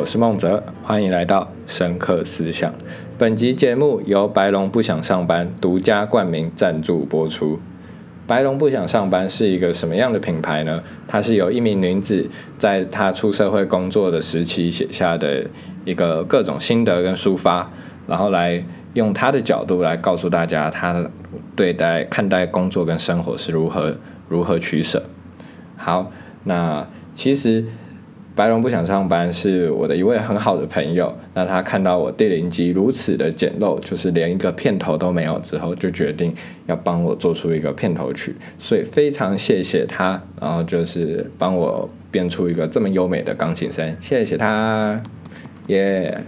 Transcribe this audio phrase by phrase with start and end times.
[0.00, 2.72] 我是孟泽，欢迎来到深刻思想。
[3.18, 7.60] 本集节目由白龙不想上班独家冠名赞助播出。
[8.26, 10.82] 白龙不想上班是一个什么样的品牌呢？
[11.06, 12.26] 它是由一名女子
[12.56, 15.46] 在她出社会工作的时期写下的
[15.84, 17.70] 一个各种心得跟抒发，
[18.06, 18.64] 然后来
[18.94, 21.04] 用她的角度来告诉大家，她
[21.54, 23.94] 对待看待工作跟生活是如何
[24.30, 25.04] 如何取舍。
[25.76, 26.10] 好，
[26.44, 27.66] 那其实。
[28.40, 44.98] 白龙不想上班是我的一位很好的朋友，那他看到我第零集如此的简陋，就是连一个片头都没有之后，就决定要帮我做出一个片头曲，所以非常谢谢他，然后就是帮我编出一个这么优美的钢琴声，谢谢他，
[45.66, 46.24] 耶。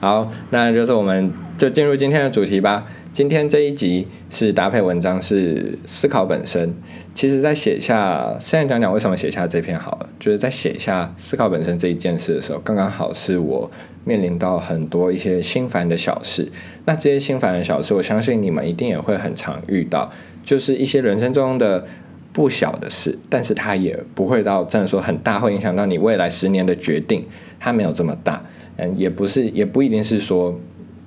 [0.00, 2.84] 好，那就是我们就进入今天的主题吧。
[3.12, 6.74] 今天这一集是搭配文章，是思考本身。
[7.12, 13.70] 其实，在写下现在讲讲为什么写下这篇好了，就是在写下思考本身这一件事的时候，刚刚好是我
[14.06, 16.50] 面临到很多一些心烦的小事。
[16.86, 20.10] 那这些心烦的小事，我相信你们一定也会很常遇到，
[20.42, 21.84] 就是一些人生中的
[22.32, 27.26] 不小的事，但是它也不会到真的说很大，会影响到你未来十年的决定，
[27.60, 28.42] 它没有这么大。
[28.78, 30.58] 嗯，也不是，也不一定是说，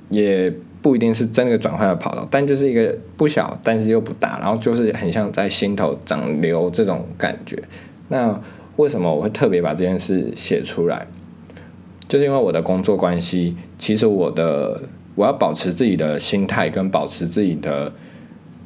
[0.10, 0.54] 也。
[0.86, 7.58] 不一定是真的转换的跑道，但就是一个不小，但是又不大，然后就是很像在心头长瘤这种感觉。
[8.10, 8.40] 那
[8.76, 11.08] 为什么我会特别把这件事写出来？
[12.08, 14.80] 就是因为我的工作关系，其实我的
[15.16, 17.92] 我要保持自己的心态跟保持自己的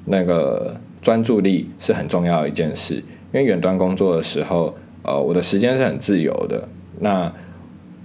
[0.03, 2.95] 那个专注力是很重要的一件事。
[2.95, 6.67] 因为远端工作的时候，呃，我的时间是很自由的。
[6.99, 7.31] 那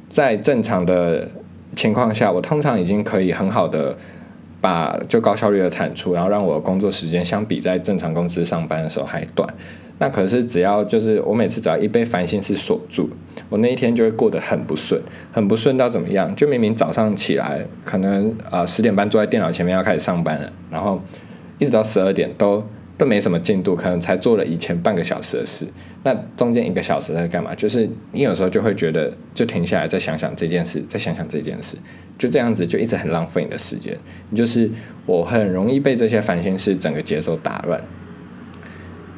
[0.09, 1.29] 在正常的
[1.75, 3.97] 情况下，我通常已经可以很好的
[4.61, 9.49] 把就高效率的产出，然后让我的工作时间相比在正常公司上班的时候还短。
[9.99, 13.09] 那可是只要就是我每次只要一被烦心事锁住，
[13.49, 15.01] 我那一天就会过得很不顺，
[15.33, 16.35] 很不顺到怎么样？
[16.35, 21.01] 就明明早上起来可能啊十点半坐在电脑前面要开始上班了，然后
[21.59, 22.65] 一直到十二点都。
[22.97, 25.67] 都没什么进度，可能才做了以前半个小时的事。
[26.03, 27.55] 那中间一个小时在干嘛？
[27.55, 31.77] 就是你有时候就会觉得，就停下来再想想这件事，再想想这件事，
[32.17, 33.97] 就这样子就一直很浪费你的时间。
[34.35, 34.71] 就是
[35.07, 37.81] 我很容易被这些烦心事整个节奏打乱。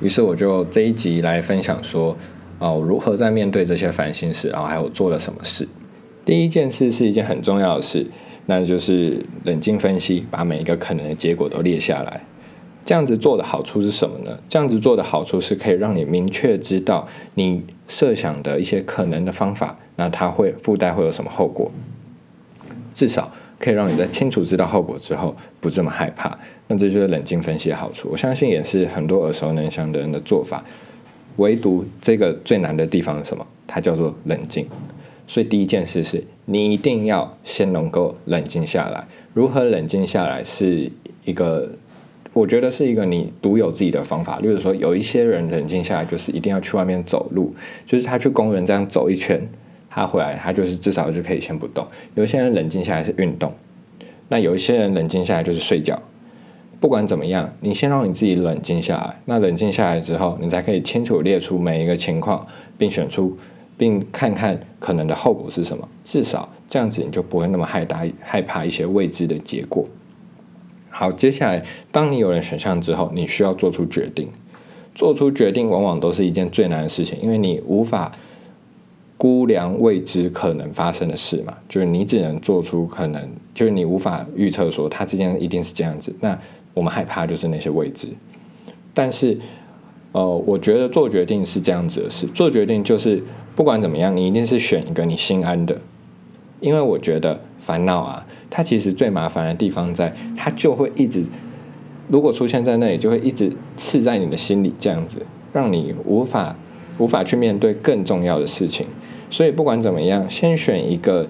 [0.01, 2.17] 于是我就这一集来分享说，
[2.59, 5.67] 哦，如何在面对这些烦心事，然后还有做了什么事。
[6.25, 8.07] 第一件事是一件很重要的事，
[8.47, 12.21] 那就是冷静分析，把每一个可能的结果都列下来。
[12.87, 14.39] 这样子做的好处是什么呢？
[14.49, 21.69] 这样子做的好处是可以让你明确知道你设想的一些可能的方法，那它会附带会有什么后果？
[22.95, 26.39] 至少可以让你在清楚知道后果之后不这么害怕。
[26.69, 28.09] 那这就是冷静分析的好处。
[28.13, 30.65] 我相信也是很多耳熟能详的人的做法。
[31.39, 33.45] 唯独这个最难的地方是什么？
[33.67, 34.65] 它叫做冷静。
[35.27, 39.05] 所以第一件事是你一定要先能够冷静下来。
[39.35, 40.89] 如何冷静下来是
[41.25, 41.73] 一个。
[42.37, 47.55] 我觉得是一个你独有自己的方法，例如说，有一些人冷静下来就是一定要去外面走路，
[47.87, 49.41] 就是他去公园这样走一圈，
[49.89, 51.83] 他回来他就是至少就可以先不动。
[52.15, 53.51] 有些人冷静下来是运动，
[54.29, 55.99] 那有一些人冷静下来就是睡觉。
[56.79, 63.35] 不管怎么样，你先让你自己冷静下来，那冷静下来之后，你才可以清楚列出每一个情况，并选出
[63.79, 65.89] 并看看可能的后果是什么。
[66.05, 69.83] 至少这样子你就不会那么害大害怕一些未知的结果。
[70.99, 71.63] 好，接下来，
[71.93, 74.27] 当你有了选项之后，你需要做出决定。
[74.95, 78.11] 做出决定往往都是一件最难的事情，因为你无法
[79.19, 81.55] 估量未知可能发生的事嘛。
[81.69, 86.17] 就是你只能做出可能，就是你无法预测说它之间一定是这样子。
[86.19, 86.39] 那
[86.73, 88.09] 我们害怕就是那些未知。
[88.95, 89.39] 但是，
[90.13, 92.27] 呃，我觉得做决定是这样子的事。
[92.29, 93.23] 做决定就是
[93.55, 95.79] 不管怎么样，你一定是选一个你心安的。
[96.61, 101.25] 因为我觉得烦恼啊，它其实最麻烦的地方在，它就会一直，
[102.09, 106.57] 如果出现在那里，就会一直刺在你的心里，这样子，让你无法
[106.99, 108.87] 无法去面对更重要的事情。
[109.31, 111.29] 所以不管怎么样，先选一个，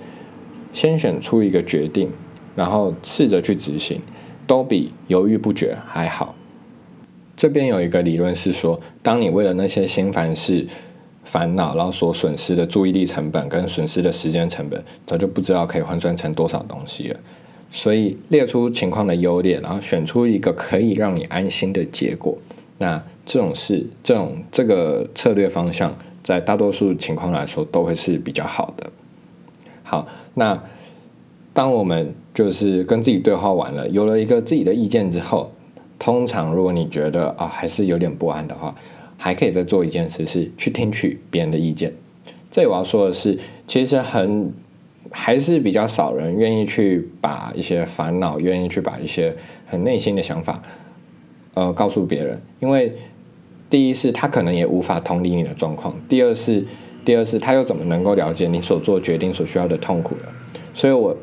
[0.72, 2.10] 先选出一个决定，
[2.54, 4.00] 然后试着去执行，
[4.46, 6.34] 都比犹豫不决还好。
[7.34, 10.66] 这边有一个理论是说，当你为了那些心烦事。
[11.26, 17.20] 烦恼，然后所损失的注意力成本跟损失的时间成本，早就不知道可以换算成多少东西了。
[17.70, 22.38] 所以列出情况的优劣，然后选出一个可以让你安心的结果。
[22.78, 25.92] 那这种事，这种这个策略方向，
[26.22, 28.88] 在大多数情况来说都会是比较好的。
[29.82, 30.62] 好，那
[31.52, 35.50] 当我们就是跟自己对话完了，有了一个自己的意见之后，
[35.98, 38.72] 通常如果你觉得啊还是有点不安的话。
[39.16, 41.92] 还可以再做一件事，是去听取别人的意见。
[42.50, 44.52] 这里我要说的是，其实很
[45.10, 49.34] 还是比较少人愿意去把一些烦恼，愿意去把一些
[49.66, 50.62] 很内心的想法，
[51.54, 52.40] 呃，告诉别人。
[52.60, 52.92] 因为
[53.68, 56.64] 第一是他可能也无法同理你的状况，第二是
[57.04, 60.22] 第二是他又怎么能够了解你所做决定所需要的痛苦呢？
[60.72, 61.16] 所以我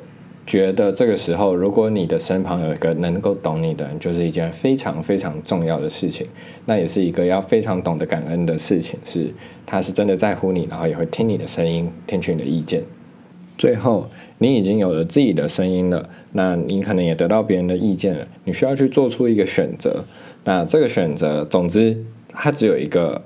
[0.46, 6.28] 觉得这个时候，如果你的身旁有一个能够懂你的人，就是一件非常非常重要的事情。
[6.66, 9.34] 那也是一个要非常懂得感恩的事情，是
[9.66, 12.84] 他是真的在乎你，然后也会听你的声音，听取你的意见。
[13.58, 14.10] 最后，
[14.40, 18.28] 你已经有了自己的声音了，那你可能也得到别人的意见了。
[18.44, 20.04] 你需要去做出一个选择。
[20.44, 21.96] 那这个选择，总之，
[22.30, 23.22] 它只有一个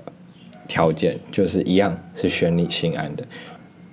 [0.68, 3.24] 条件，就是一样是选你心安的。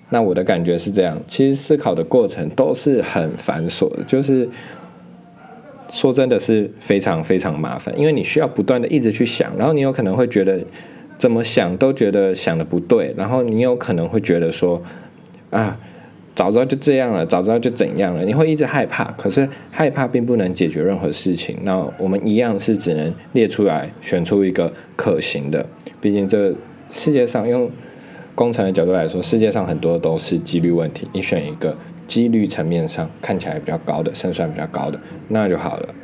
[0.09, 4.47] 那我的感觉是这样，其实思考的过程都是很繁琐的，就是
[5.91, 10.63] 说真的是非常非常麻烦，因为你需要不断的一直去想，然后你有可能会觉得
[11.17, 14.81] 怎么想都觉得想的不对，然后你有可能会觉得说
[15.49, 15.79] 啊。
[16.35, 19.05] 早知道就这样了，早知道就怎样了，你会一直害怕。
[19.11, 21.57] 可是害怕并不能解决任何事情。
[21.63, 25.65] 那我们一样是只能列出来，选出一个可行的。
[26.01, 26.53] 毕竟这
[26.89, 27.71] 世界上用
[28.35, 31.07] 工程的角度来说，世界上很多都是几率问题。
[31.13, 34.99] 你选一个几率层面上看起来比较高的，胜算比较高的，
[35.29, 35.95] 那就好了。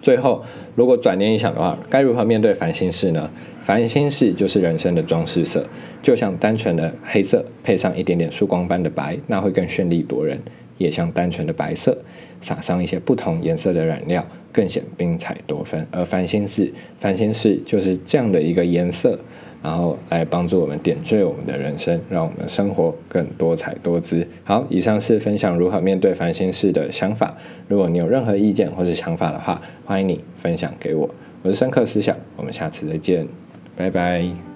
[0.00, 0.42] 最后，
[0.74, 3.28] 如果转念一想的话，该如何面对烦心事呢？
[3.62, 5.64] 烦心事就是人生的装饰色，
[6.02, 10.36] 就像单纯的黑色配上一点点曙光般的白，那会更绚丽夺人；
[10.78, 11.96] 也像单纯的白色
[12.40, 15.86] 撒上一些不同颜色的染料，更显冰彩多分。
[15.92, 19.18] 而烦心事，烦心事就是这样的一个颜色。
[19.62, 24.26] 然后来帮助我们点缀我们的人生，让我们生活更多彩多姿。
[24.44, 27.36] 好，以上是分享如何面对烦心事的想法。
[27.68, 31.08] 如果你有任何意见或者想法的话，欢迎你分享给我。
[31.42, 33.26] 我是深刻思想，我们下次再见，
[33.76, 34.51] 拜拜。